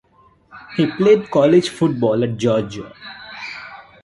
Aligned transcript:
He 0.77 0.87
played 0.87 1.29
college 1.29 1.69
football 1.69 2.23
at 2.23 2.35
Georgia. 2.37 2.91